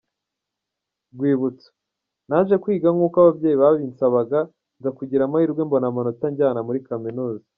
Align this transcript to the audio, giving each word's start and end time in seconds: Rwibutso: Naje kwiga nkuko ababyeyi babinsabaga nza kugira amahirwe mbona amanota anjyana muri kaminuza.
Rwibutso: 1.13 1.69
Naje 2.29 2.55
kwiga 2.63 2.87
nkuko 2.95 3.15
ababyeyi 3.23 3.57
babinsabaga 3.61 4.39
nza 4.77 4.89
kugira 4.97 5.21
amahirwe 5.25 5.61
mbona 5.67 5.85
amanota 5.87 6.23
anjyana 6.29 6.61
muri 6.67 6.79
kaminuza. 6.87 7.45